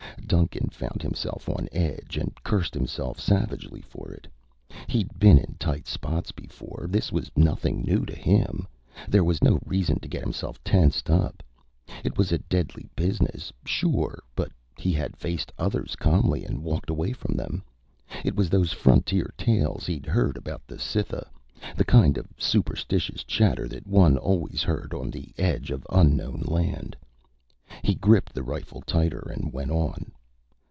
[0.27, 4.27] Duncan found himself on edge and cursed himself savagely for it.
[4.87, 6.85] He'd been in tight spots before.
[6.89, 8.65] This was nothing new to him.
[9.09, 11.43] There was no reason to get himself tensed up.
[12.05, 17.11] It was a deadly business, sure, but he had faced others calmly and walked away
[17.11, 17.61] from them.
[18.23, 21.27] It was those frontier tales he'd heard about the Cytha
[21.75, 26.95] the kind of superstitious chatter that one always heard on the edge of unknown land.
[27.83, 30.13] He gripped the rifle tighter and went on.